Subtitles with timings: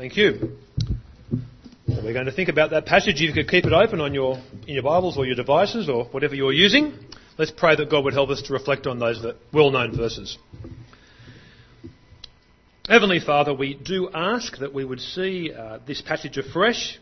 [0.00, 0.56] Thank you.
[1.86, 3.20] We're going to think about that passage.
[3.20, 6.34] You could keep it open on your, in your Bibles or your devices or whatever
[6.34, 6.94] you're using.
[7.36, 10.38] Let's pray that God would help us to reflect on those well-known verses.
[12.88, 16.98] Heavenly Father, we do ask that we would see uh, this passage afresh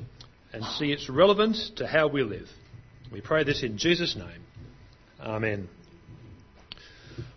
[0.53, 2.49] and see its relevance to how we live.
[3.13, 4.43] We pray this in Jesus' name.
[5.21, 5.69] Amen.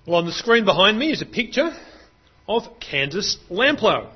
[0.08, 1.70] Well, on the screen behind me is a picture
[2.48, 4.12] of Candace Lamplow.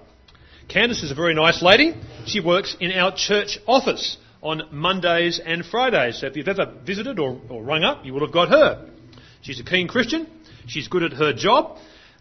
[0.67, 1.95] Candace is a very nice lady.
[2.25, 6.19] She works in our church office on Mondays and Fridays.
[6.19, 8.89] So if you've ever visited or, or rung up, you would have got her.
[9.41, 10.27] She's a keen Christian.
[10.67, 11.77] She's good at her job.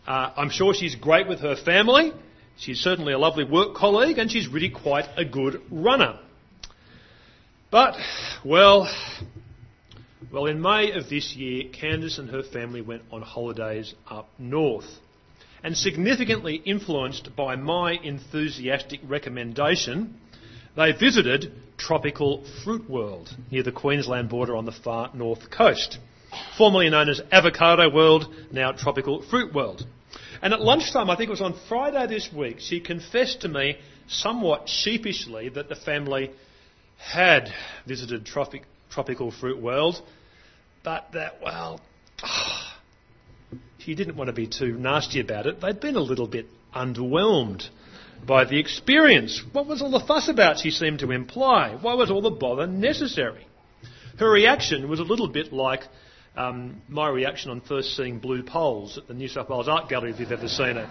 [0.06, 2.12] Uh, I'm sure she's great with her family.
[2.56, 6.18] She's certainly a lovely work colleague and she's really quite a good runner.
[7.70, 7.96] But,
[8.44, 8.88] well,
[10.30, 14.86] well, in May of this year, Candace and her family went on holidays up north
[15.64, 20.14] and significantly influenced by my enthusiastic recommendation,
[20.76, 25.98] they visited Tropical Fruit World near the Queensland border on the far north coast.
[26.58, 29.86] Formerly known as Avocado World, now Tropical Fruit World.
[30.42, 33.78] And at lunchtime, I think it was on Friday this week, she confessed to me
[34.06, 36.30] somewhat sheepishly that the family
[36.98, 37.48] had
[37.86, 40.00] visited tropic, Tropical Fruit World,
[40.82, 41.80] but that, well,
[43.84, 45.60] she didn't want to be too nasty about it.
[45.60, 47.68] They'd been a little bit underwhelmed
[48.26, 49.42] by the experience.
[49.52, 51.76] What was all the fuss about, she seemed to imply?
[51.80, 53.46] Why was all the bother necessary?
[54.18, 55.82] Her reaction was a little bit like
[56.36, 60.12] um, my reaction on first seeing blue poles at the New South Wales Art Gallery,
[60.12, 60.88] if you've ever seen it.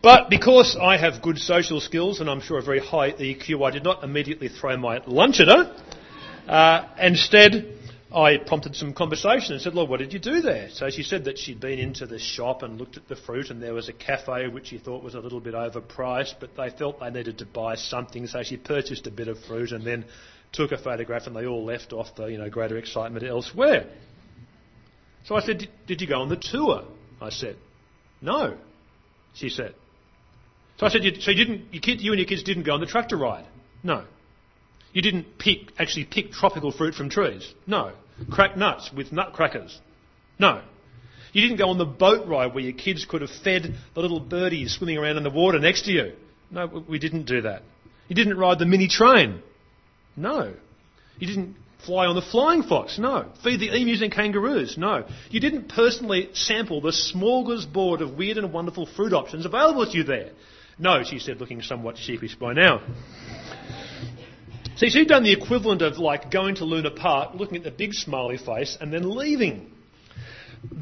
[0.00, 3.72] But because I have good social skills and I'm sure a very high EQ, I
[3.72, 5.76] did not immediately throw my lunch at her.
[6.46, 7.77] Uh, instead,
[8.14, 10.70] I prompted some conversation and said, Lord, what did you do there?
[10.70, 13.62] So she said that she'd been into the shop and looked at the fruit, and
[13.62, 17.00] there was a cafe which she thought was a little bit overpriced, but they felt
[17.00, 20.06] they needed to buy something, so she purchased a bit of fruit and then
[20.52, 23.86] took a photograph, and they all left off the you know greater excitement elsewhere.
[25.24, 26.84] So I said, Did you go on the tour?
[27.20, 27.56] I said,
[28.22, 28.56] No,
[29.34, 29.74] she said.
[30.78, 32.86] So I said, So you, didn't, you, you and your kids didn't go on the
[32.86, 33.44] tractor ride?
[33.82, 34.04] No.
[34.98, 37.54] You didn't pick, actually pick tropical fruit from trees.
[37.68, 37.92] No.
[38.32, 39.78] Crack nuts with nutcrackers.
[40.40, 40.60] No.
[41.32, 44.18] You didn't go on the boat ride where your kids could have fed the little
[44.18, 46.14] birdies swimming around in the water next to you.
[46.50, 47.62] No, we didn't do that.
[48.08, 49.40] You didn't ride the mini train.
[50.16, 50.52] No.
[51.20, 51.54] You didn't
[51.86, 52.98] fly on the flying fox.
[52.98, 53.30] No.
[53.44, 54.76] Feed the emus and kangaroos.
[54.76, 55.06] No.
[55.30, 60.02] You didn't personally sample the smorgasbord of weird and wonderful fruit options available to you
[60.02, 60.32] there.
[60.76, 62.82] No, she said, looking somewhat sheepish by now.
[64.78, 67.94] See, she'd done the equivalent of like going to Luna Park, looking at the big
[67.94, 69.72] smiley face, and then leaving.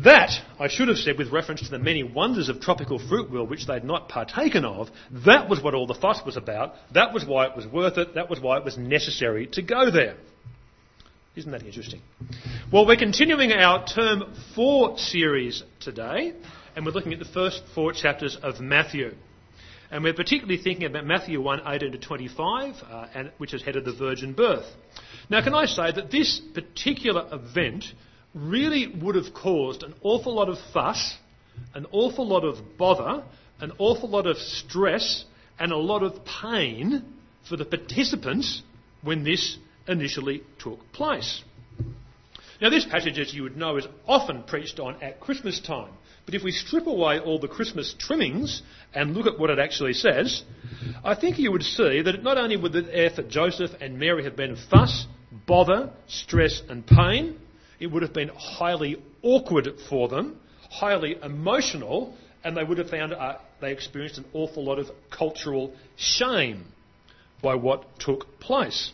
[0.04, 3.48] That, I should have said with reference to the many wonders of tropical fruit world
[3.48, 4.90] which they'd not partaken of,
[5.24, 6.74] that was what all the fuss was about.
[6.92, 8.14] That was why it was worth it.
[8.16, 10.16] That was why it was necessary to go there.
[11.34, 12.02] Isn't that interesting?
[12.70, 16.34] Well, we're continuing our Term 4 series today,
[16.74, 19.14] and we're looking at the first four chapters of Matthew.
[19.90, 23.84] And we're particularly thinking about Matthew 1 18 to 25, uh, and, which is headed
[23.84, 24.66] the virgin birth.
[25.30, 27.84] Now, can I say that this particular event
[28.34, 31.16] really would have caused an awful lot of fuss,
[31.74, 33.24] an awful lot of bother,
[33.60, 35.24] an awful lot of stress,
[35.58, 37.04] and a lot of pain
[37.48, 38.62] for the participants
[39.02, 39.56] when this
[39.88, 41.42] initially took place.
[42.60, 45.92] Now, this passage, as you would know, is often preached on at Christmas time.
[46.26, 49.94] But if we strip away all the Christmas trimmings and look at what it actually
[49.94, 50.42] says,
[51.04, 54.36] I think you would see that not only would the for Joseph and Mary have
[54.36, 55.06] been fuss,
[55.46, 57.38] bother, stress, and pain,
[57.78, 63.12] it would have been highly awkward for them, highly emotional, and they would have found
[63.12, 66.64] uh, they experienced an awful lot of cultural shame
[67.40, 68.90] by what took place.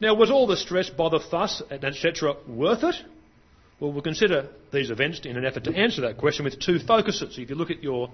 [0.00, 2.96] Now, was all the stress, bother, fuss, etc., worth it?
[3.80, 7.38] Well, we'll consider these events in an effort to answer that question with two focuses.
[7.38, 8.10] If you look at your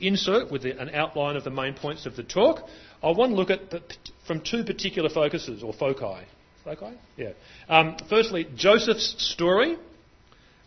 [0.00, 2.68] insert with an outline of the main points of the talk,
[3.02, 3.82] I want to look at the,
[4.26, 6.24] from two particular focuses or foci.
[6.64, 6.96] Foci?
[7.16, 7.32] Yeah.
[7.68, 9.76] Um, firstly, Joseph's story,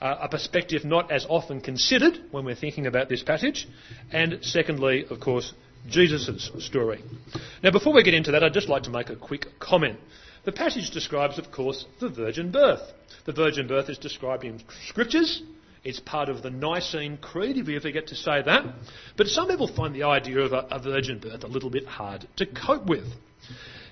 [0.01, 3.67] uh, a perspective not as often considered when we're thinking about this passage,
[4.11, 5.53] and secondly, of course,
[5.89, 7.03] Jesus' story.
[7.63, 9.99] Now, before we get into that, I'd just like to make a quick comment.
[10.43, 12.81] The passage describes, of course, the virgin birth.
[13.25, 15.43] The virgin birth is described in scriptures.
[15.83, 18.65] It's part of the Nicene Creed, if you ever get to say that.
[19.17, 22.27] But some people find the idea of a, a virgin birth a little bit hard
[22.37, 23.05] to cope with.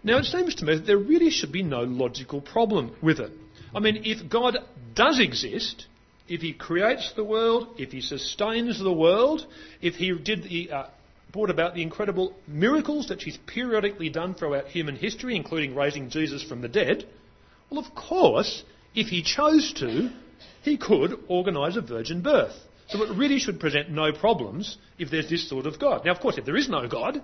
[0.04, 3.32] Now, it seems to me that there really should be no logical problem with it.
[3.76, 4.58] I mean, if God
[4.96, 5.86] does exist,
[6.28, 9.46] if He creates the world, if He sustains the world,
[9.82, 10.88] if He did the, uh,
[11.32, 16.44] brought about the incredible miracles that she's periodically done throughout human history, including raising Jesus
[16.44, 17.06] from the dead,
[17.70, 18.64] well, of course,
[18.96, 20.10] if he chose to,
[20.64, 22.56] he could organise a virgin birth.
[22.88, 26.06] So it really should present no problems if there's this sort of God.
[26.06, 27.22] Now, of course, if there is no God,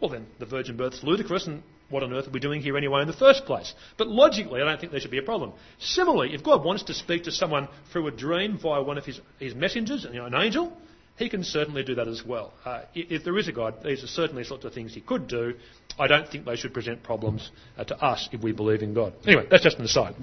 [0.00, 3.00] well, then the virgin birth's ludicrous, and what on earth are we doing here anyway
[3.00, 3.74] in the first place?
[3.96, 5.54] But logically, I don't think there should be a problem.
[5.80, 9.20] Similarly, if God wants to speak to someone through a dream via one of his,
[9.40, 10.72] his messengers, you know, an angel,
[11.18, 12.52] he can certainly do that as well.
[12.64, 15.54] Uh, if there is a God, these are certainly sorts of things he could do.
[15.98, 19.14] I don't think they should present problems uh, to us if we believe in God.
[19.26, 20.14] Anyway, that's just an aside.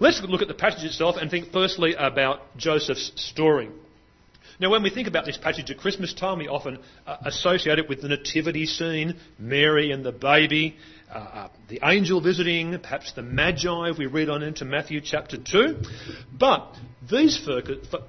[0.00, 3.70] Let's look at the passage itself and think firstly about Joseph's story.
[4.58, 7.88] Now, when we think about this passage at Christmas time, we often uh, associate it
[7.88, 10.76] with the nativity scene, Mary and the baby,
[11.10, 15.36] uh, uh, the angel visiting, perhaps the Magi, if we read on into Matthew chapter
[15.36, 15.82] 2.
[16.38, 16.76] But
[17.10, 17.38] these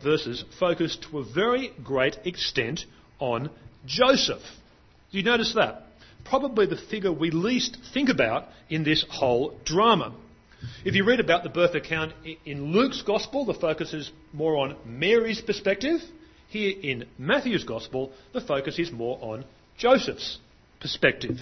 [0.04, 2.86] verses focus to a very great extent
[3.20, 3.50] on
[3.86, 4.42] Joseph.
[5.12, 5.84] Do you notice that?
[6.26, 10.16] Probably the figure we least think about in this whole drama.
[10.86, 12.14] If you read about the birth account
[12.46, 16.00] in Luke's Gospel, the focus is more on Mary's perspective.
[16.48, 19.44] Here in Matthew's Gospel, the focus is more on
[19.78, 20.38] Joseph's
[20.80, 21.38] perspective.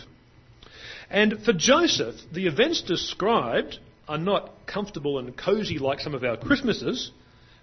[1.09, 3.77] And for Joseph, the events described
[4.07, 7.12] are not comfortable and cosy like some of our Christmases,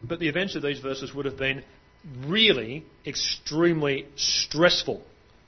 [0.03, 1.65] but the events of these verses would have been
[2.27, 5.03] really extremely stressful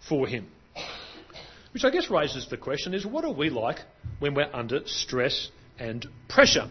[0.08, 0.47] for him.
[1.73, 3.79] Which I guess raises the question is what are we like
[4.19, 6.69] when we're under stress and pressure?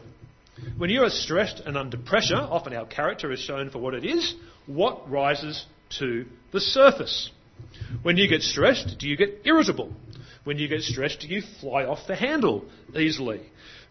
[0.78, 4.04] When you are stressed and under pressure, often our character is shown for what it
[4.04, 4.36] is,
[4.66, 5.66] what rises
[6.00, 7.32] to the surface?
[8.02, 9.94] When you get stressed, do you get irritable?
[10.44, 12.66] When you get stressed, do you fly off the handle
[12.96, 13.42] easily?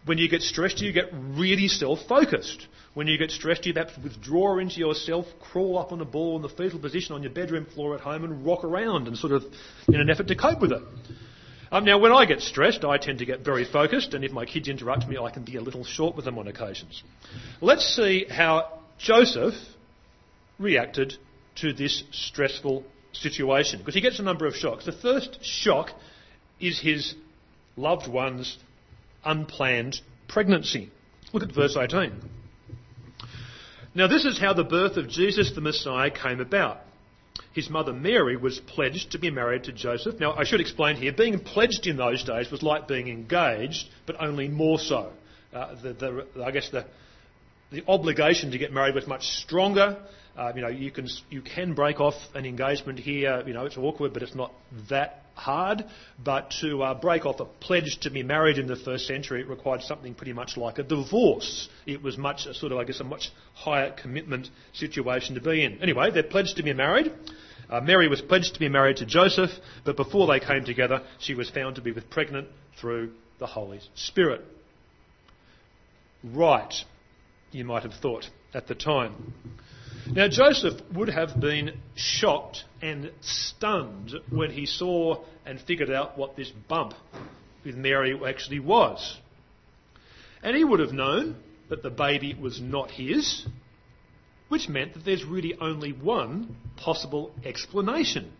[0.05, 2.67] When you get stressed, you get really self focused?
[2.93, 6.41] When you get stressed, you perhaps withdraw into yourself, crawl up on a ball in
[6.41, 9.43] the fetal position on your bedroom floor at home and rock around and sort of
[9.87, 10.81] in an effort to cope with it?
[11.71, 14.45] Um, now, when I get stressed, I tend to get very focused, and if my
[14.45, 17.03] kids interrupt me, I can be a little short with them on occasions.
[17.61, 19.53] Let's see how Joseph
[20.57, 21.15] reacted
[21.57, 24.85] to this stressful situation because he gets a number of shocks.
[24.85, 25.91] The first shock
[26.59, 27.13] is his
[27.75, 28.57] loved one's
[29.23, 30.89] unplanned pregnancy.
[31.33, 32.13] Look at verse 18.
[33.95, 36.79] Now, this is how the birth of Jesus the Messiah came about.
[37.53, 40.19] His mother Mary was pledged to be married to Joseph.
[40.19, 44.15] Now, I should explain here being pledged in those days was like being engaged, but
[44.19, 45.11] only more so.
[45.53, 46.85] Uh, the, the, I guess the,
[47.71, 49.97] the obligation to get married was much stronger.
[50.39, 53.43] Uh, you know, you can you can break off an engagement here.
[53.45, 54.53] You know, it's awkward, but it's not
[54.89, 55.83] that hard.
[56.23, 59.49] But to uh, break off a pledge to be married in the first century, it
[59.49, 61.67] required something pretty much like a divorce.
[61.85, 65.65] It was much a sort of, I guess, a much higher commitment situation to be
[65.65, 65.81] in.
[65.81, 67.11] Anyway, they're pledged to be married.
[67.69, 69.51] Uh, Mary was pledged to be married to Joseph,
[69.83, 72.47] but before they came together, she was found to be with pregnant
[72.79, 74.41] through the Holy Spirit.
[76.23, 76.73] Right,
[77.51, 79.33] you might have thought at the time.
[80.11, 86.35] Now, Joseph would have been shocked and stunned when he saw and figured out what
[86.35, 86.93] this bump
[87.63, 89.17] with Mary actually was.
[90.41, 91.35] And he would have known
[91.69, 93.45] that the baby was not his,
[94.47, 98.31] which meant that there's really only one possible explanation,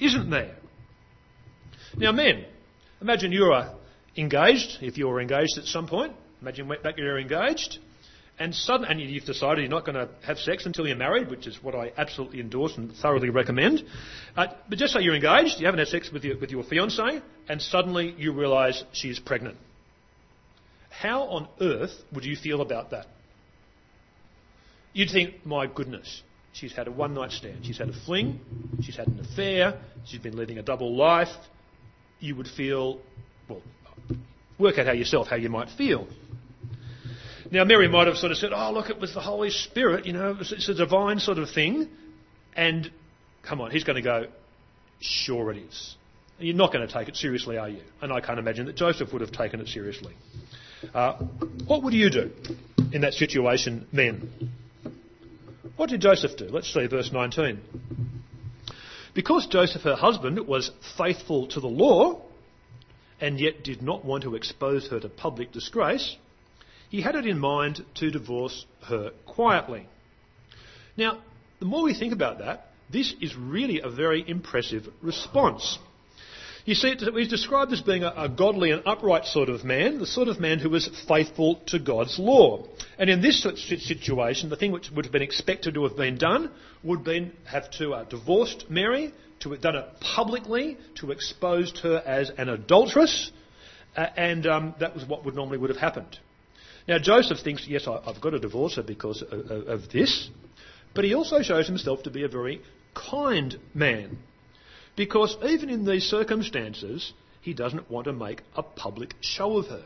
[0.00, 0.56] isn't there?
[1.96, 2.46] Now, men,
[3.00, 3.70] imagine you're
[4.16, 7.78] engaged, if you were engaged at some point, imagine back you're engaged,
[8.38, 11.46] and suddenly, and you've decided you're not going to have sex until you're married, which
[11.46, 13.84] is what I absolutely endorse and thoroughly recommend.
[14.36, 17.22] Uh, but just say you're engaged, you haven't had sex with your, with your fiancée,
[17.48, 19.58] and suddenly you realise she's pregnant.
[20.90, 23.06] How on earth would you feel about that?
[24.92, 26.22] You'd think, my goodness,
[26.52, 28.40] she's had a one night stand, she's had a fling,
[28.82, 31.34] she's had an affair, she's been living a double life.
[32.20, 33.00] You would feel,
[33.48, 33.62] well,
[34.58, 36.06] work out how yourself how you might feel.
[37.52, 40.14] Now, Mary might have sort of said, oh, look, it was the Holy Spirit, you
[40.14, 41.86] know, it's a divine sort of thing.
[42.56, 42.90] And
[43.42, 44.24] come on, he's going to go,
[45.00, 45.96] sure it is.
[46.38, 47.82] You're not going to take it seriously, are you?
[48.00, 50.14] And I can't imagine that Joseph would have taken it seriously.
[50.94, 51.18] Uh,
[51.66, 52.30] what would you do
[52.90, 54.50] in that situation, men?
[55.76, 56.46] What did Joseph do?
[56.46, 57.60] Let's see verse 19.
[59.12, 62.22] Because Joseph, her husband, was faithful to the law
[63.20, 66.16] and yet did not want to expose her to public disgrace,
[66.92, 69.86] he had it in mind to divorce her quietly.
[70.94, 71.22] Now,
[71.58, 75.78] the more we think about that, this is really a very impressive response.
[76.66, 80.28] You see, he's described as being a, godly and upright sort of man, the sort
[80.28, 82.66] of man who was faithful to God's law.
[82.98, 86.50] And in this situation, the thing which would have been expected to have been done
[86.84, 92.02] would been have to uh, divorced Mary, to have done it publicly, to exposed her
[92.04, 93.32] as an adulteress,
[93.96, 96.18] uh, and um, that was what would normally would have happened.
[96.88, 100.30] Now Joseph thinks, yes, I, have got to divorce her because of, of, of this,
[100.94, 102.60] but he also shows himself to be a very
[102.94, 104.18] kind man.
[104.96, 109.84] Because even in these circumstances, he doesn't want to make a public show of her.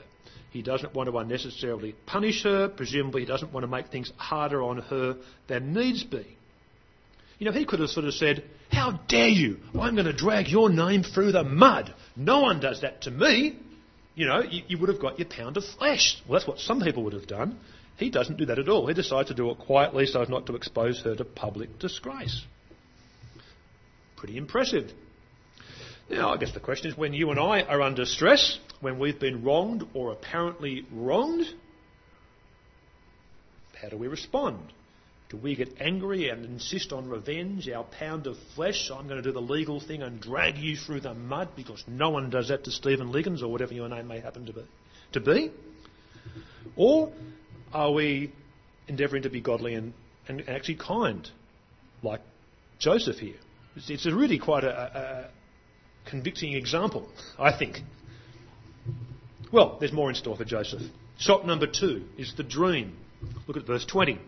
[0.51, 2.69] He doesn't want to unnecessarily punish her.
[2.69, 5.17] Presumably, he doesn't want to make things harder on her
[5.49, 6.37] than needs be.
[7.39, 9.59] You know, he could have sort of said, How dare you?
[9.75, 11.95] I'm going to drag your name through the mud.
[12.17, 13.59] No one does that to me.
[14.17, 16.17] You know, you, you would have got your pound of flesh.
[16.27, 17.61] Well, that's what some people would have done.
[17.99, 18.87] He doesn't do that at all.
[18.87, 22.45] He decides to do it quietly so as not to expose her to public disgrace.
[24.17, 24.91] Pretty impressive.
[26.09, 29.21] Now, I guess the question is when you and I are under stress, when we've
[29.21, 31.47] been wronged or apparently wronged,
[33.81, 34.73] how do we respond?
[35.37, 38.91] Do we get angry and insist on revenge, our pound of flesh?
[38.91, 42.09] I'm going to do the legal thing and drag you through the mud because no
[42.09, 44.63] one does that to Stephen Liggins or whatever your name may happen to be.
[45.13, 45.53] To be?
[46.75, 47.13] Or
[47.71, 48.33] are we
[48.89, 49.93] endeavouring to be godly and,
[50.27, 51.29] and actually kind,
[52.03, 52.23] like
[52.79, 53.37] Joseph here?
[53.77, 57.81] It's, it's really quite a, a convicting example, I think.
[59.53, 60.81] Well, there's more in store for Joseph.
[61.19, 62.97] Shock number two is the dream.
[63.47, 64.19] Look at verse 20.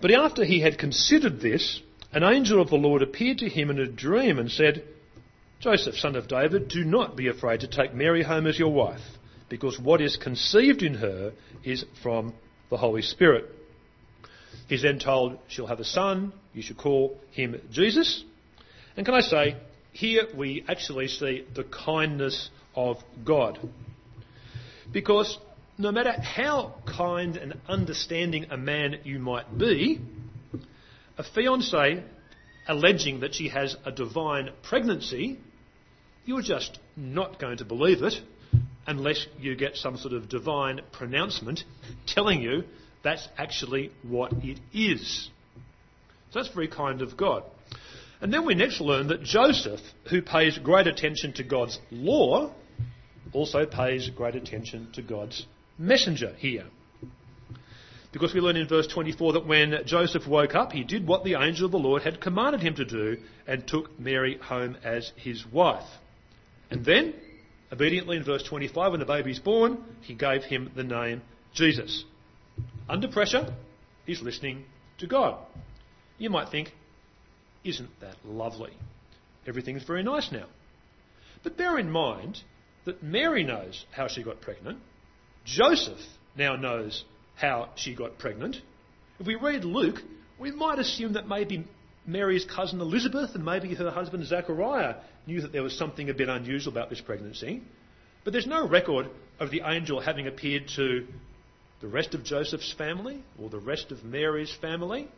[0.00, 1.80] But after he had considered this,
[2.12, 4.84] an angel of the Lord appeared to him in a dream and said,
[5.60, 9.00] Joseph, son of David, do not be afraid to take Mary home as your wife,
[9.48, 11.32] because what is conceived in her
[11.64, 12.34] is from
[12.70, 13.46] the Holy Spirit.
[14.68, 18.24] He's then told she'll have a son, you should call him Jesus.
[18.96, 19.56] And can I say,
[19.92, 23.58] here we actually see the kindness of God.
[24.92, 25.38] Because
[25.76, 30.00] no matter how kind and understanding a man you might be,
[31.18, 32.02] a fiancée
[32.68, 35.38] alleging that she has a divine pregnancy,
[36.24, 38.14] you're just not going to believe it
[38.86, 41.64] unless you get some sort of divine pronouncement
[42.06, 42.64] telling you
[43.02, 45.28] that's actually what it is.
[46.30, 47.44] So that's very kind of God.
[48.20, 52.52] And then we next learn that Joseph, who pays great attention to God's law,
[53.32, 55.46] also pays great attention to God's
[55.78, 56.64] messenger here.
[58.12, 61.34] Because we learn in verse 24 that when Joseph woke up, he did what the
[61.34, 63.16] angel of the Lord had commanded him to do
[63.46, 65.88] and took Mary home as his wife.
[66.70, 67.14] And then,
[67.72, 71.22] obediently in verse 25, when the baby's born, he gave him the name
[71.54, 72.04] Jesus.
[72.88, 73.52] Under pressure,
[74.06, 74.64] he's listening
[74.98, 75.36] to God.
[76.18, 76.72] You might think,
[77.64, 78.74] isn't that lovely?
[79.46, 80.46] Everything's very nice now.
[81.42, 82.42] But bear in mind
[82.84, 84.78] that Mary knows how she got pregnant,
[85.44, 85.98] Joseph
[86.36, 87.04] now knows
[87.36, 88.56] how she got pregnant.
[89.18, 90.00] If we read Luke,
[90.38, 91.66] we might assume that maybe
[92.06, 94.96] Mary's cousin Elizabeth and maybe her husband Zachariah
[95.26, 97.62] knew that there was something a bit unusual about this pregnancy.
[98.24, 99.08] But there's no record
[99.38, 101.06] of the angel having appeared to
[101.80, 105.08] the rest of Joseph's family or the rest of Mary's family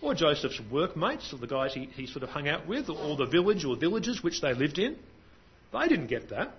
[0.00, 3.26] or Joseph's workmates or the guys he, he sort of hung out with or the
[3.26, 4.96] village or villages which they lived in.
[5.72, 6.54] They didn't get that.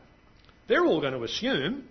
[0.67, 1.87] They're all going to assume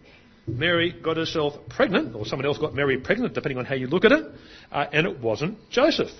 [0.46, 4.04] Mary got herself pregnant, or someone else got Mary pregnant, depending on how you look
[4.04, 4.24] at it,
[4.70, 6.10] uh, and it wasn't Joseph.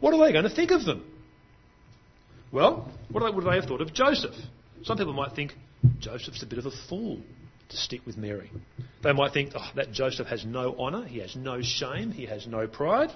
[0.00, 1.04] What are they going to think of them?
[2.52, 4.34] Well, what would they have thought of Joseph?
[4.82, 5.52] Some people might think
[6.00, 7.20] Joseph's a bit of a fool
[7.68, 8.50] to stick with Mary.
[9.02, 12.46] They might think oh, that Joseph has no honour, he has no shame, he has
[12.46, 13.10] no pride.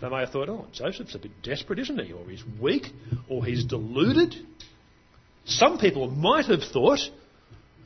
[0.00, 2.12] They may have thought, oh, Joseph's a bit desperate, isn't he?
[2.12, 2.86] Or he's weak,
[3.28, 4.34] or he's deluded.
[5.44, 7.00] Some people might have thought,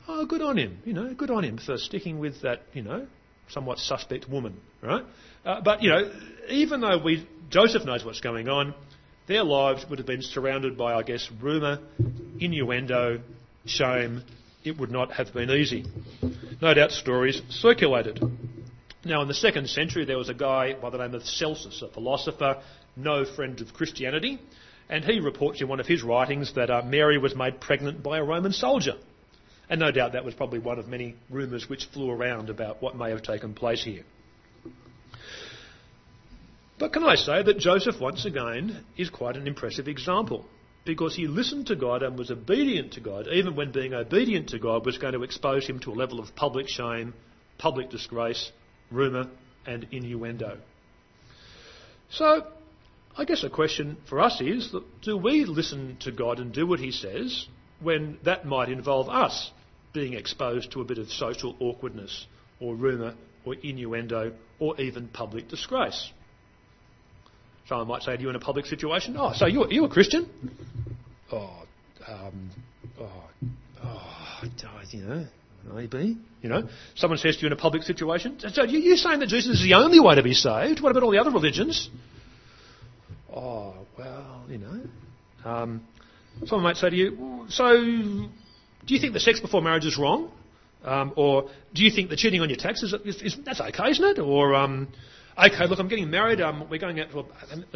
[0.07, 3.07] oh, good on him, you know, good on him for sticking with that, you know,
[3.49, 5.03] somewhat suspect woman, right?
[5.45, 6.11] Uh, but, you know,
[6.49, 8.73] even though we, Joseph knows what's going on,
[9.27, 11.79] their lives would have been surrounded by, I guess, rumour,
[12.39, 13.21] innuendo,
[13.65, 14.23] shame.
[14.63, 15.85] It would not have been easy.
[16.61, 18.19] No doubt stories circulated.
[19.03, 21.87] Now, in the second century, there was a guy by the name of Celsus, a
[21.87, 22.61] philosopher,
[22.95, 24.39] no friend of Christianity,
[24.89, 28.19] and he reports in one of his writings that uh, Mary was made pregnant by
[28.19, 28.95] a Roman soldier.
[29.71, 32.97] And no doubt that was probably one of many rumours which flew around about what
[32.97, 34.03] may have taken place here.
[36.77, 40.45] But can I say that Joseph, once again, is quite an impressive example
[40.83, 44.59] because he listened to God and was obedient to God, even when being obedient to
[44.59, 47.13] God was going to expose him to a level of public shame,
[47.57, 48.51] public disgrace,
[48.91, 49.27] rumour,
[49.65, 50.57] and innuendo.
[52.09, 52.45] So,
[53.17, 56.81] I guess a question for us is do we listen to God and do what
[56.81, 57.47] he says,
[57.79, 59.49] when that might involve us
[59.93, 62.25] being exposed to a bit of social awkwardness
[62.59, 66.11] or rumour or innuendo or even public disgrace.
[67.67, 70.29] Someone might say to you in a public situation, Oh, so you're, you're a Christian?
[71.31, 71.63] Oh,
[72.07, 72.49] um,
[72.99, 73.23] oh,
[73.83, 74.41] oh,
[74.91, 75.27] you know,
[75.73, 76.17] maybe.
[76.41, 79.59] You know, someone says to you in a public situation, So you're saying that Jesus
[79.59, 80.81] is the only way to be saved?
[80.81, 81.89] What about all the other religions?
[83.33, 84.81] Oh, well, you know.
[85.45, 85.85] Um,
[86.45, 88.27] someone might say to you, So
[88.91, 90.29] do you think the sex before marriage is wrong?
[90.83, 94.03] Um, or do you think the cheating on your taxes is, is that's okay, isn't
[94.03, 94.19] it?
[94.19, 94.89] Or um,
[95.37, 96.41] okay, look, I'm getting married.
[96.41, 97.25] Um, we're going out for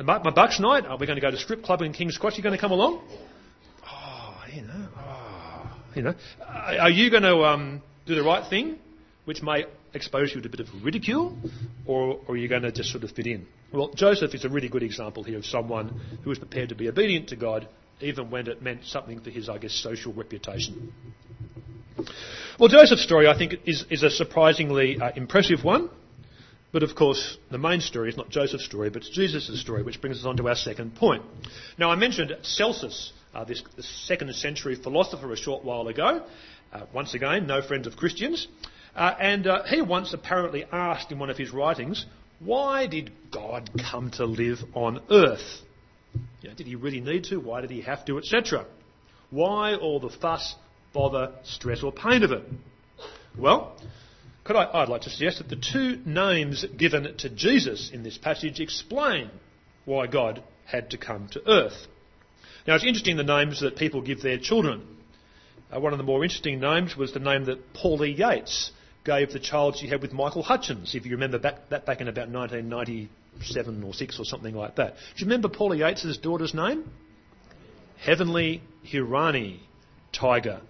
[0.04, 0.86] my bucks night.
[0.86, 2.34] Are we going to go to strip club in King's Cross?
[2.34, 3.02] Are you going to come along?
[3.90, 8.78] Oh, you know, oh, you know, are you going to um, do the right thing,
[9.24, 11.38] which may expose you to a bit of ridicule,
[11.86, 13.48] or, or are you going to just sort of fit in?
[13.72, 16.90] Well, Joseph is a really good example here of someone who was prepared to be
[16.90, 17.70] obedient to God,
[18.02, 20.94] even when it meant something for his, I guess, social reputation.
[22.60, 25.90] Well, Joseph's story, I think, is, is a surprisingly uh, impressive one.
[26.76, 30.02] But of course, the main story is not Joseph's story, but it's Jesus' story, which
[30.02, 31.24] brings us on to our second point.
[31.78, 36.26] Now, I mentioned Celsus, uh, this, this, second century philosopher, a short while ago.
[36.74, 38.50] Uh, once again, no friends of Christians.
[38.94, 42.06] Uh, and uh, he once apparently asked in one of his writings,
[42.40, 45.62] why did God come to live on earth?
[46.46, 47.38] You know, did he really need to?
[47.38, 48.20] Why did he have to?
[48.20, 48.68] Etc.
[49.32, 50.54] Why all the fuss,
[50.94, 52.44] bother, stress, or pain of it?
[53.36, 53.76] Well,
[54.44, 58.20] could I, I'd like to suggest that the two names given to Jesus in this
[58.20, 59.32] passage explain
[59.86, 61.88] why God had to come to earth.
[62.68, 64.86] Now, it's interesting the names that people give their children.
[65.76, 68.70] Uh, one of the more interesting names was the name that Paula Yates
[69.04, 72.08] gave the child she had with Michael Hutchence, if you remember back, that back in
[72.08, 72.30] about
[73.36, 74.96] 1997 or 6 or something like that.
[74.96, 76.90] Do you remember Paula Yates' daughter's name?
[77.98, 78.62] Heavenly
[78.92, 79.60] Hiraani
[80.12, 80.62] Tiger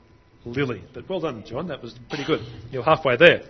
[0.45, 0.83] Lily.
[0.93, 2.41] But well done, John, that was pretty good.
[2.71, 3.43] You're halfway there.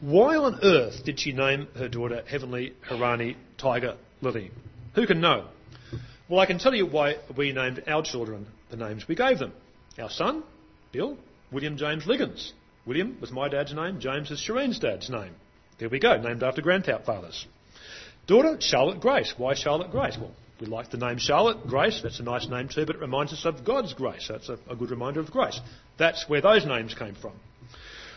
[0.00, 4.50] Why on earth did she name her daughter Heavenly Hiraani Tiger Lily?
[4.94, 5.48] Who can know?
[6.28, 9.52] Well, I can tell you why we named our children the names we gave them.
[9.98, 10.42] Our son,
[10.92, 11.18] Bill,
[11.52, 12.52] William James Liggins.
[12.86, 15.34] William was my dad's name, James is Shireen's dad's name.
[15.78, 17.46] There we go, named after grandfathers.
[18.30, 19.34] Daughter, Charlotte Grace.
[19.38, 20.16] Why Charlotte Grace?
[20.16, 23.32] Well, we like the name Charlotte, Grace, that's a nice name too, but it reminds
[23.32, 24.30] us of God's grace.
[24.32, 25.58] It's a, a good reminder of grace.
[25.98, 27.32] That's where those names came from.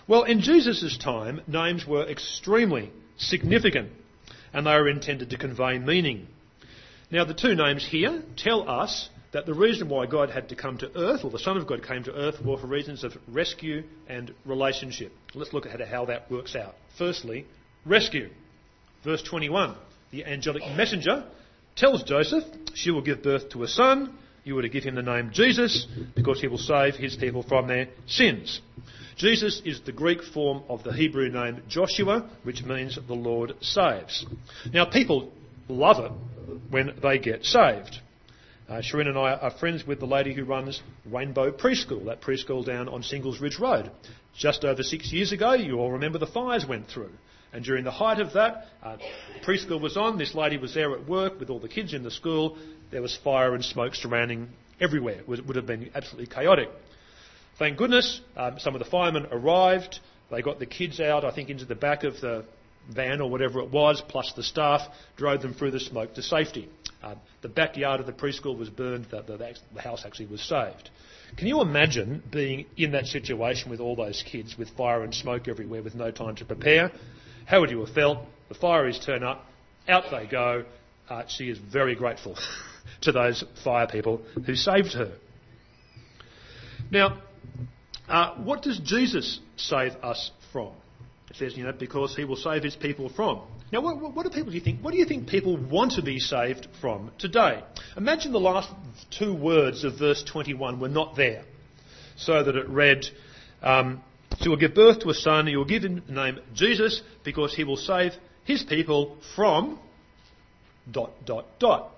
[0.07, 3.89] Well, in Jesus' time, names were extremely significant
[4.53, 6.27] and they were intended to convey meaning.
[7.09, 10.77] Now, the two names here tell us that the reason why God had to come
[10.77, 13.81] to earth, or the Son of God came to earth, were for reasons of rescue
[14.07, 15.11] and relationship.
[15.33, 16.75] Let's look at how that works out.
[16.99, 17.47] Firstly,
[17.83, 18.29] rescue.
[19.03, 19.75] Verse 21
[20.13, 21.23] The angelic messenger
[21.75, 22.43] tells Joseph,
[22.75, 24.15] She will give birth to a son.
[24.43, 27.67] You are to give him the name Jesus, because he will save his people from
[27.67, 28.61] their sins.
[29.17, 34.23] Jesus is the Greek form of the Hebrew name Joshua, which means the Lord saves.
[34.71, 35.31] Now, people
[35.67, 36.11] love it
[36.69, 37.97] when they get saved.
[38.69, 42.63] Uh, Shireen and I are friends with the lady who runs Rainbow Preschool, that preschool
[42.63, 43.89] down on Singles Ridge Road.
[44.37, 47.09] Just over six years ago, you all remember the fires went through.
[47.53, 48.97] And during the height of that, uh,
[49.45, 50.17] preschool was on.
[50.17, 52.57] This lady was there at work with all the kids in the school.
[52.91, 54.49] There was fire and smoke surrounding
[54.81, 55.19] everywhere.
[55.19, 56.69] It would, have been absolutely chaotic.
[57.59, 59.99] Thank goodness, um, some of the firemen arrived.
[60.31, 62.45] They got the kids out, I think, into the back of the
[62.89, 64.81] van or whatever it was, plus the staff
[65.15, 66.69] drove them through the smoke to safety.
[67.03, 70.89] Uh, the backyard of the preschool was burned, the, the, the, house actually was saved.
[71.37, 75.47] Can you imagine being in that situation with all those kids with fire and smoke
[75.47, 76.91] everywhere with no time to prepare?
[77.45, 78.19] How would you have felt?
[78.49, 79.45] The fireys turn up,
[79.87, 80.65] out they go.
[81.09, 82.37] Uh, she is very grateful
[83.01, 85.13] to those fire people who saved her.
[86.91, 87.19] Now,
[88.07, 90.73] uh, what does Jesus save us from?
[91.29, 93.41] It says, you know, because he will save his people from.
[93.71, 94.81] Now, what, what, do people do you think?
[94.81, 97.63] What do you think people want to be saved from today?
[97.97, 98.69] Imagine the last
[99.09, 101.43] two words of verse 21 were not there,
[102.15, 103.05] so that it read,
[103.63, 104.03] um,
[104.41, 105.47] "She will give birth to a son.
[105.47, 109.79] You will give him the name Jesus, because he will save his people from."
[110.91, 111.91] Dot dot dot.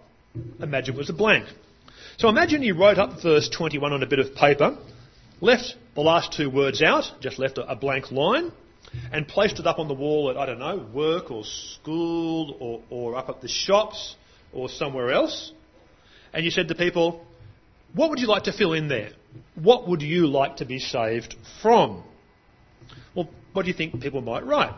[0.62, 1.48] Imagine it was a blank.
[2.17, 4.78] So imagine you wrote up verse 21 on a bit of paper,
[5.41, 8.52] left the last two words out, just left a, a blank line
[9.12, 12.82] and placed it up on the wall at, I don't know, work or school or,
[12.89, 14.15] or up at the shops
[14.54, 15.52] or somewhere else.
[16.34, 17.26] And you said to people,
[17.93, 19.12] what would you like to fill in there?
[19.56, 22.04] What would you like to be saved from?
[23.56, 24.76] What do you think people might write?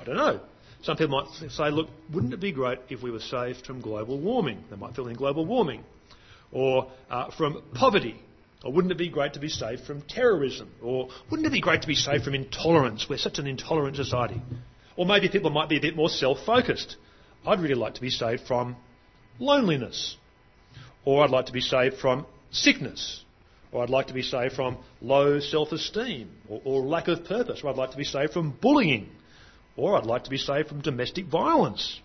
[0.00, 0.40] I don't know.
[0.82, 4.18] Some people might say, look, wouldn't it be great if we were saved from global
[4.18, 4.64] warming?
[4.68, 5.84] They might fill in global warming.
[6.50, 8.20] Or uh, from poverty,
[8.64, 10.72] Or wouldn't it be great to be saved from terrorism?
[10.82, 13.06] Or wouldn't it be great to be saved from intolerance?
[13.08, 14.42] We're such an intolerant society.
[14.96, 16.96] Or maybe people might be a bit more self focused.
[17.46, 18.74] I'd really like to be saved from
[19.38, 20.16] loneliness.
[21.04, 23.23] Or I'd like to be saved from sickness.
[23.74, 27.60] Or I'd like to be saved from low self esteem or, or, lack of purpose.
[27.64, 29.08] Or I'd like to be saved from bullying.
[29.76, 32.00] Or I'd like to be saved from domestic violence.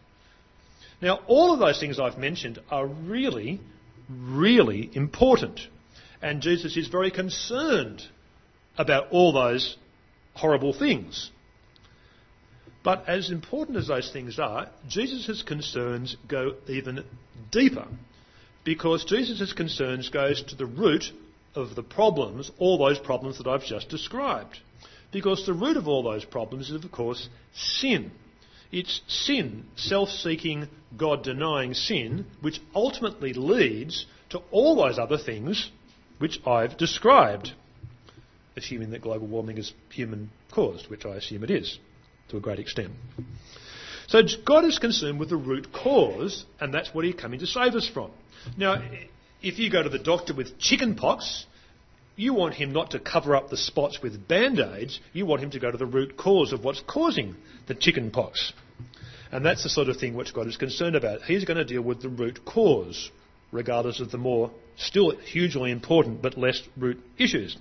[0.99, 3.61] Now, all of those things I've mentioned are really,
[4.09, 5.59] really important.
[6.23, 8.01] And Jesus is very concerned
[8.75, 9.77] about all those
[10.33, 11.29] horrible things.
[12.83, 17.05] But as important as those things are, Jesus' concerns go even
[17.51, 17.85] deeper.
[18.63, 21.03] Because Jesus' concerns goes to the root
[21.55, 24.59] of the problems, all those problems that I've just described.
[25.11, 28.11] Because the root of all those problems is, of course, sin.
[28.71, 35.71] It's sin, self seeking, God denying sin, which ultimately leads to all those other things
[36.19, 37.53] which I've described,
[38.55, 41.79] assuming that global warming is human caused, which I assume it is
[42.29, 42.91] to a great extent.
[44.07, 47.73] So God is concerned with the root cause, and that's what He's coming to save
[47.73, 48.11] us from.
[48.57, 48.81] Now,
[49.41, 51.45] if you go to the doctor with chicken pox,
[52.15, 55.51] you want him not to cover up the spots with band aids, you want him
[55.51, 57.35] to go to the root cause of what's causing
[57.67, 58.53] the chicken pox.
[59.31, 61.21] And that's the sort of thing which God is concerned about.
[61.21, 63.11] He's going to deal with the root cause
[63.51, 67.57] regardless of the more still hugely important but less root issues.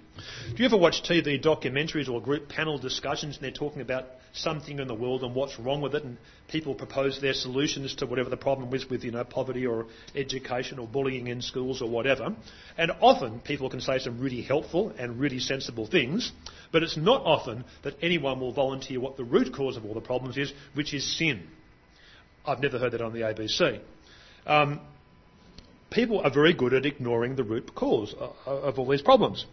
[0.49, 4.79] Do you ever watch TV documentaries or group panel discussions and they're talking about something
[4.79, 6.17] in the world and what's wrong with it and
[6.49, 10.79] people propose their solutions to whatever the problem is with you know poverty or education
[10.79, 12.35] or bullying in schools or whatever.
[12.77, 16.33] And often people can say some really helpful and really sensible things,
[16.73, 20.01] but it's not often that anyone will volunteer what the root cause of all the
[20.01, 21.47] problems is, which is sin.
[22.47, 23.81] I've never heard that on the ABC.
[24.47, 24.81] Um,
[25.91, 28.15] people are very good at ignoring the root cause
[28.47, 29.45] of all these problems.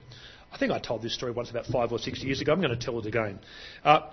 [0.52, 2.54] I think I told this story once about five or six years ago.
[2.54, 3.40] I'm going to tell it again.
[3.84, 4.10] Uh,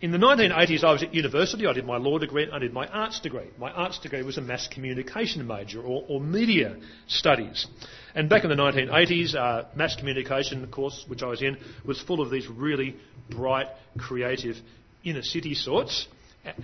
[0.00, 1.66] in the 1980s, I was at university.
[1.66, 3.48] I did my law degree and I did my arts degree.
[3.58, 7.66] My arts degree was a mass communication major or, or media studies.
[8.14, 12.22] And back in the 1980s, uh, mass communication course, which I was in, was full
[12.22, 12.96] of these really
[13.28, 13.66] bright,
[13.98, 14.56] creative,
[15.04, 16.08] inner city sorts,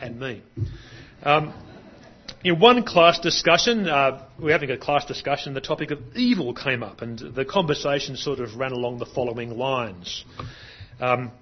[0.01, 0.43] and me.
[1.23, 1.53] Um,
[2.43, 6.55] in one class discussion, uh, we were having a class discussion, the topic of evil
[6.55, 10.25] came up, and the conversation sort of ran along the following lines.
[11.01, 11.33] Um,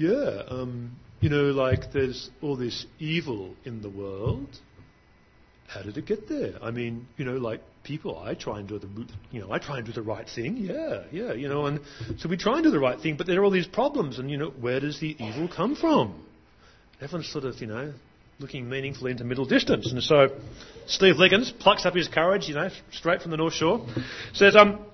[0.00, 4.48] yeah, um, you know, like there's all this evil in the world.
[5.68, 6.54] How did it get there?
[6.62, 8.88] I mean, you know, like people, I try and do the,
[9.30, 10.56] you know, I try and do the right thing.
[10.56, 11.80] Yeah, yeah, you know, and
[12.16, 14.30] so we try and do the right thing, but there are all these problems, and
[14.30, 16.24] you know, where does the evil come from?
[17.02, 17.92] Everyone's sort of, you know,
[18.38, 19.92] looking meaningfully into middle distance.
[19.92, 20.28] And so
[20.86, 23.86] Steve Liggins plucks up his courage, you know, straight from the North Shore,
[24.32, 24.86] says, um,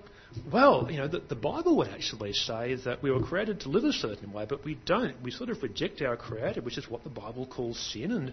[0.52, 3.84] well, you know, the, the, Bible would actually say that we were created to live
[3.84, 5.20] a certain way, but we don't.
[5.22, 8.32] We sort of reject our Creator, which is what the Bible calls sin, and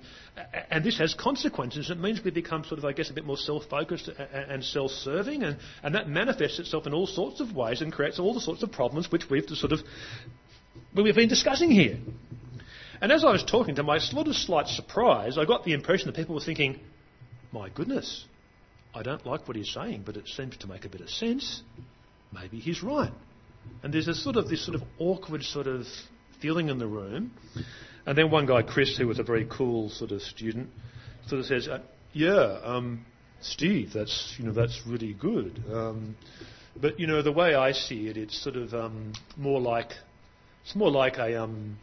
[0.70, 1.90] and this has consequences.
[1.90, 5.58] It means we become sort of, I guess, a bit more self-focused and self-serving, and,
[5.82, 8.72] and that manifests itself in all sorts of ways and creates all the sorts of
[8.72, 9.80] problems which we've sort of
[10.96, 11.98] we've been discussing here.
[13.02, 16.08] And as I was talking, to my sort of slight surprise, I got the impression
[16.08, 16.80] that people were thinking,
[17.52, 18.26] my goodness,
[18.96, 21.64] I don't like what he's saying, but it seems to make a bit of sense.
[22.34, 23.12] Maybe he's right.
[23.82, 25.86] And there's a sort of this sort of awkward sort of
[26.41, 27.32] feeling in the room.
[28.06, 30.69] And then one guy, Chris, who was a very cool sort of student,
[31.28, 31.80] sort of says, uh,
[32.12, 33.06] "Yeah, um,
[33.41, 35.63] Steve, that's you know that's really good.
[35.72, 36.15] Um,
[36.76, 39.91] but you know the way I see it, it's sort of um, more like
[40.63, 41.78] it's more like a um,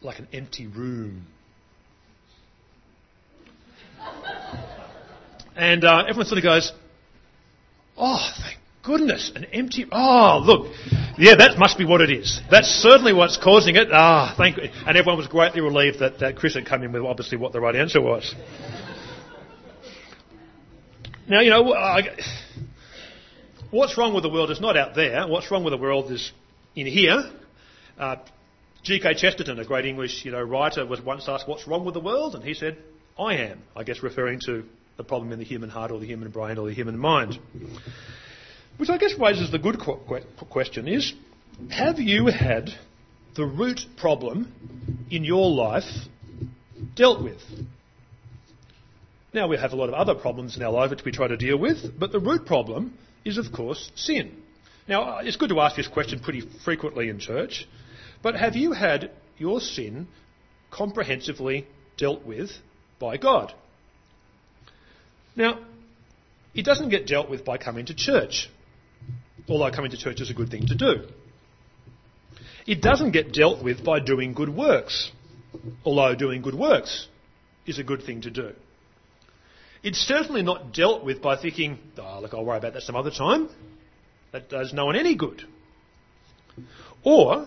[0.00, 1.26] like an empty room.
[5.56, 6.72] and uh, everyone sort of goes,
[8.84, 9.86] goodness, an empty.
[9.90, 10.72] Oh, look.
[11.16, 12.40] Yeah, that must be what it is.
[12.50, 13.88] That's certainly what's causing it.
[13.92, 14.58] Ah, thank.
[14.58, 17.60] And everyone was greatly relieved that, that Chris had come in with obviously what the
[17.60, 18.34] right answer was.
[21.28, 22.16] now, you know, I,
[23.70, 25.26] what's wrong with the world is not out there.
[25.26, 26.32] What's wrong with the world is
[26.76, 27.30] in here.
[27.98, 28.16] Uh,
[28.82, 29.14] G.K.
[29.14, 32.34] Chesterton, a great English you know, writer, was once asked, What's wrong with the world?
[32.34, 32.76] And he said,
[33.18, 33.62] I am.
[33.74, 34.64] I guess referring to
[34.96, 37.38] the problem in the human heart or the human brain or the human mind.
[38.76, 39.78] Which I guess raises the good
[40.50, 41.12] question is
[41.70, 42.70] have you had
[43.36, 44.52] the root problem
[45.10, 45.84] in your life
[46.96, 47.40] dealt with?
[49.32, 51.36] Now, we have a lot of other problems in our life which we try to
[51.36, 54.42] deal with, but the root problem is, of course, sin.
[54.88, 57.66] Now, uh, it's good to ask this question pretty frequently in church.
[58.22, 60.06] But have you had your sin
[60.70, 62.50] comprehensively dealt with
[63.00, 63.52] by God?
[65.34, 65.60] Now,
[66.54, 68.48] it doesn't get dealt with by coming to church.
[69.48, 71.06] Although coming to church is a good thing to do.
[72.66, 75.10] It doesn't get dealt with by doing good works,
[75.84, 77.08] although doing good works
[77.66, 78.52] is a good thing to do.
[79.82, 83.10] It's certainly not dealt with by thinking, oh, look, I'll worry about that some other
[83.10, 83.50] time.
[84.32, 85.42] That does no one any good.
[87.02, 87.46] Or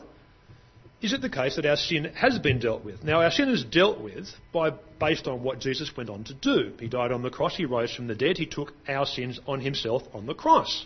[1.02, 3.04] is it the case that our sin has been dealt with?
[3.04, 6.74] Now, our sin is dealt with by, based on what Jesus went on to do.
[6.80, 9.62] He died on the cross, he rose from the dead, he took our sins on
[9.62, 10.86] himself on the cross.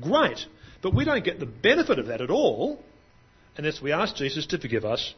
[0.00, 0.38] Great.
[0.82, 2.82] But we don't get the benefit of that at all
[3.56, 5.14] unless we ask Jesus to forgive us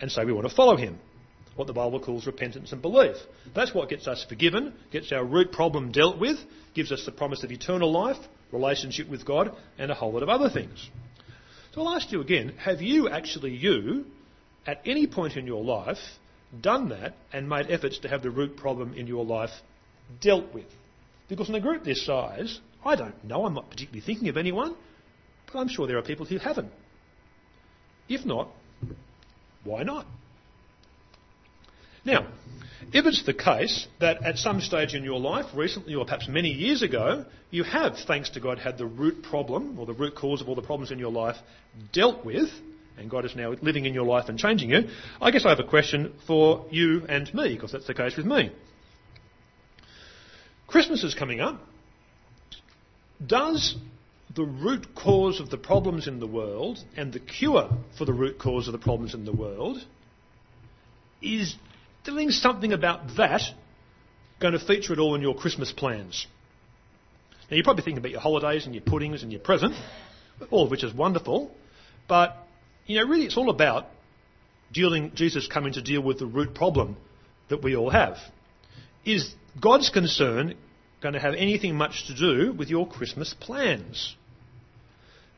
[0.00, 0.98] and say we want to follow him.
[1.56, 3.16] What the Bible calls repentance and belief.
[3.54, 6.36] That's what gets us forgiven, gets our root problem dealt with,
[6.74, 8.18] gives us the promise of eternal life,
[8.52, 10.90] relationship with God, and a whole lot of other things.
[11.74, 14.04] So I'll ask you again have you actually, you,
[14.66, 15.98] at any point in your life,
[16.60, 19.50] done that and made efforts to have the root problem in your life
[20.20, 20.66] dealt with?
[21.28, 24.74] Because in a group this size, I don't know, I'm not particularly thinking of anyone,
[25.46, 26.72] but I'm sure there are people who haven't.
[28.08, 28.48] If not,
[29.64, 30.06] why not?
[32.04, 32.28] Now,
[32.92, 36.50] if it's the case that at some stage in your life, recently or perhaps many
[36.50, 40.40] years ago, you have, thanks to God, had the root problem or the root cause
[40.40, 41.36] of all the problems in your life
[41.92, 42.48] dealt with,
[42.96, 44.88] and God is now living in your life and changing you,
[45.20, 48.26] I guess I have a question for you and me, because that's the case with
[48.26, 48.52] me.
[50.68, 51.60] Christmas is coming up.
[53.24, 53.76] Does
[54.34, 58.38] the root cause of the problems in the world and the cure for the root
[58.38, 59.78] cause of the problems in the world
[61.22, 61.56] is
[62.04, 63.40] doing something about that
[64.40, 66.26] going to feature at all in your Christmas plans?
[67.50, 69.74] Now, you're probably thinking about your holidays and your puddings and your present,
[70.50, 71.50] all of which is wonderful,
[72.08, 72.36] but,
[72.86, 73.86] you know, really it's all about
[74.72, 76.96] dealing, Jesus coming to deal with the root problem
[77.48, 78.16] that we all have.
[79.04, 80.56] Is God's concern
[81.00, 84.14] going to have anything much to do with your Christmas plans?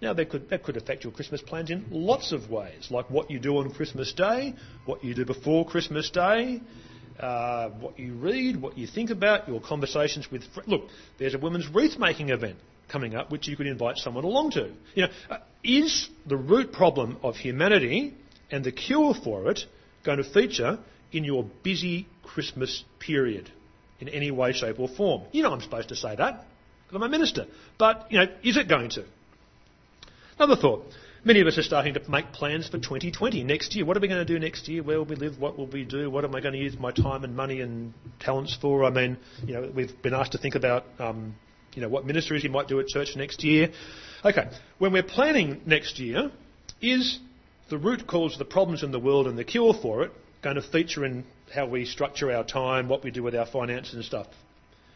[0.00, 3.30] Now, that could, that could affect your Christmas plans in lots of ways, like what
[3.30, 6.60] you do on Christmas Day, what you do before Christmas Day,
[7.18, 10.44] uh, what you read, what you think about, your conversations with.
[10.54, 10.82] Fr- Look,
[11.18, 14.70] there's a women's wreath making event coming up which you could invite someone along to.
[14.94, 18.14] You know, uh, is the root problem of humanity
[18.52, 19.60] and the cure for it
[20.04, 20.78] going to feature
[21.10, 23.50] in your busy Christmas period
[24.00, 25.22] in any way, shape, or form?
[25.32, 26.44] You know I'm supposed to say that
[26.86, 27.46] because I'm a minister,
[27.78, 29.04] but you know, is it going to?
[30.38, 30.86] Another thought.
[31.24, 33.84] Many of us are starting to make plans for 2020, next year.
[33.84, 34.84] What are we going to do next year?
[34.84, 35.38] Where will we live?
[35.38, 36.08] What will we do?
[36.08, 38.84] What am I going to use my time and money and talents for?
[38.84, 41.34] I mean, you know, we've been asked to think about, um,
[41.74, 43.72] you know, what ministries you might do at church next year.
[44.24, 46.30] Okay, when we're planning next year,
[46.80, 47.18] is
[47.68, 50.56] the root cause of the problems in the world and the cure for it going
[50.56, 51.24] to feature in
[51.54, 54.26] how we structure our time, what we do with our finances and stuff?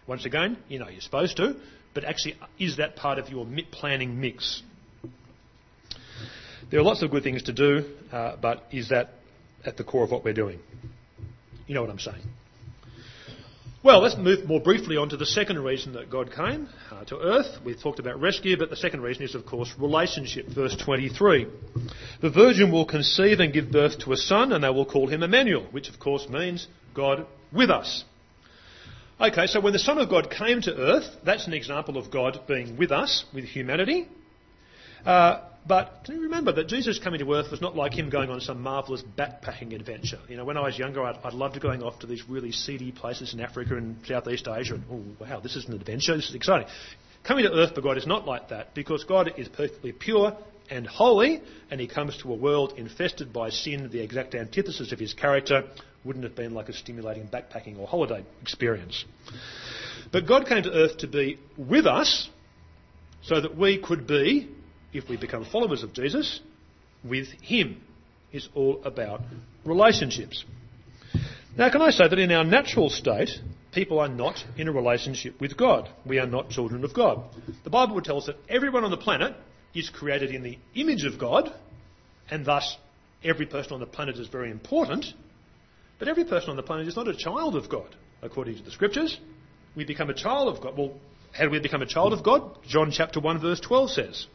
[0.06, 1.56] Once again, you know, you're supposed to,
[1.94, 4.62] but actually, is that part of your planning mix?
[6.70, 9.10] There are lots of good things to do, uh, but is that
[9.64, 10.58] at the core of what we're doing?
[11.66, 12.22] You know what I'm saying.
[13.84, 17.18] Well, let's move more briefly on to the second reason that God came uh, to
[17.18, 17.58] earth.
[17.64, 20.46] We've talked about rescue, but the second reason is, of course, relationship.
[20.46, 21.48] Verse 23.
[22.20, 25.24] The virgin will conceive and give birth to a son, and they will call him
[25.24, 28.04] Emmanuel, which, of course, means God with us.
[29.20, 32.38] Okay, so when the Son of God came to earth, that's an example of God
[32.46, 34.06] being with us, with humanity.
[35.04, 38.30] Uh, but do you remember that Jesus coming to earth was not like him going
[38.30, 40.18] on some marvellous backpacking adventure?
[40.28, 42.50] You know, when I was younger, I'd, I'd love to going off to these really
[42.50, 46.16] seedy places in Africa and Southeast Asia, and oh wow, this is an adventure.
[46.16, 46.68] This is exciting.
[47.22, 50.36] Coming to earth for God is not like that because God is perfectly pure
[50.68, 54.98] and holy, and He comes to a world infested by sin, the exact antithesis of
[54.98, 55.64] His character.
[56.04, 59.04] Wouldn't have been like a stimulating backpacking or holiday experience.
[60.10, 62.28] But God came to earth to be with us
[63.22, 64.48] so that we could be
[64.92, 66.40] if we become followers of Jesus,
[67.04, 67.80] with Him
[68.32, 69.20] is all about
[69.64, 70.44] relationships.
[71.56, 73.30] Now, can I say that in our natural state,
[73.72, 75.88] people are not in a relationship with God.
[76.06, 77.24] We are not children of God.
[77.64, 79.34] The Bible would tell us that everyone on the planet
[79.74, 81.52] is created in the image of God,
[82.30, 82.76] and thus
[83.22, 85.06] every person on the planet is very important.
[85.98, 88.70] But every person on the planet is not a child of God, according to the
[88.70, 89.18] Scriptures.
[89.76, 90.76] We become a child of God.
[90.76, 90.94] Well,
[91.32, 92.58] how do we become a child of God?
[92.66, 94.26] John chapter 1 verse 12 says,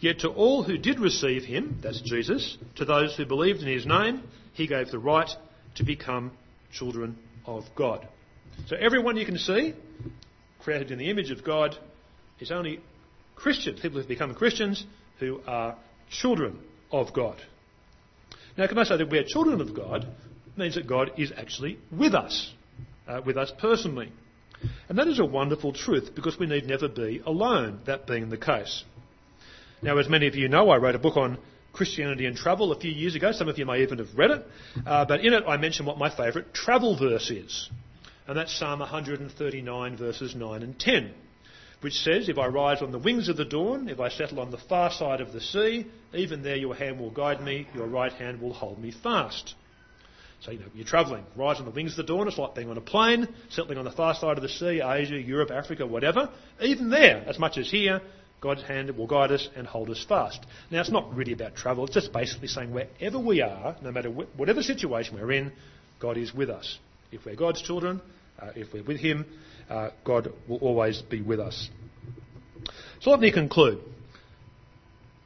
[0.00, 3.86] Yet to all who did receive him, that's Jesus, to those who believed in his
[3.86, 4.22] name,
[4.54, 5.30] he gave the right
[5.76, 6.32] to become
[6.72, 8.06] children of God.
[8.66, 9.74] So everyone you can see,
[10.62, 11.76] created in the image of God,
[12.38, 12.80] is only
[13.36, 14.84] Christians, people who've become Christians,
[15.18, 15.76] who are
[16.10, 16.58] children
[16.90, 17.40] of God.
[18.56, 20.06] Now, can I say that we are children of God
[20.56, 22.52] means that God is actually with us,
[23.06, 24.12] uh, with us personally.
[24.88, 28.36] And that is a wonderful truth because we need never be alone, that being the
[28.36, 28.84] case.
[29.82, 31.38] Now, as many of you know, I wrote a book on
[31.72, 33.32] Christianity and travel a few years ago.
[33.32, 34.46] Some of you may even have read it.
[34.84, 37.70] Uh, but in it, I mentioned what my favourite travel verse is.
[38.26, 41.12] And that's Psalm 139, verses 9 and 10,
[41.80, 44.50] which says, If I rise on the wings of the dawn, if I settle on
[44.50, 48.12] the far side of the sea, even there your hand will guide me, your right
[48.12, 49.54] hand will hold me fast.
[50.42, 52.70] So, you know, you're travelling, rise on the wings of the dawn, it's like being
[52.70, 56.30] on a plane, settling on the far side of the sea, Asia, Europe, Africa, whatever.
[56.62, 58.00] Even there, as much as here,
[58.40, 60.44] God's hand will guide us and hold us fast.
[60.70, 64.10] Now, it's not really about travel, it's just basically saying wherever we are, no matter
[64.10, 65.52] wh- whatever situation we're in,
[66.00, 66.78] God is with us.
[67.12, 68.00] If we're God's children,
[68.38, 69.26] uh, if we're with Him,
[69.68, 71.68] uh, God will always be with us.
[73.00, 73.80] So let me conclude.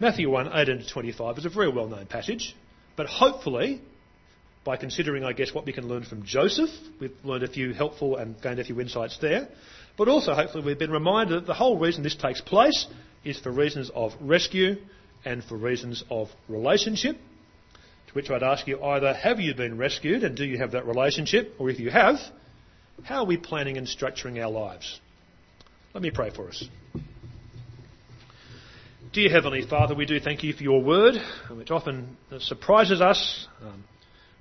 [0.00, 2.56] Matthew 1 18 to 25 is a very well known passage,
[2.96, 3.80] but hopefully,
[4.64, 8.16] by considering, I guess, what we can learn from Joseph, we've learned a few helpful
[8.16, 9.48] and gained a few insights there.
[9.96, 12.86] But also, hopefully, we've been reminded that the whole reason this takes place
[13.24, 14.76] is for reasons of rescue
[15.24, 17.16] and for reasons of relationship.
[18.08, 20.86] To which I'd ask you either have you been rescued and do you have that
[20.86, 21.54] relationship?
[21.58, 22.16] Or if you have,
[23.02, 25.00] how are we planning and structuring our lives?
[25.92, 26.64] Let me pray for us.
[29.12, 31.14] Dear Heavenly Father, we do thank you for your word,
[31.52, 33.84] which often surprises us um,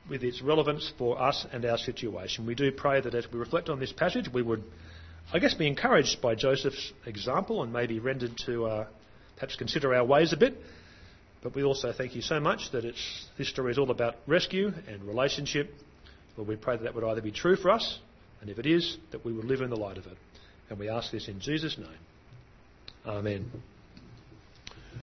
[0.10, 2.46] with its relevance for us and our situation.
[2.46, 4.64] We do pray that as we reflect on this passage, we would,
[5.34, 8.88] I guess, be encouraged by Joseph's example and maybe rendered to uh,
[9.36, 10.58] perhaps consider our ways a bit.
[11.42, 14.72] But we also thank you so much that it's, this story is all about rescue
[14.88, 15.74] and relationship.
[16.38, 18.00] Lord, we pray that that would either be true for us
[18.44, 20.18] and if it is, that we would live in the light of it.
[20.70, 21.88] And we ask this in Jesus' name.
[23.06, 23.50] Amen.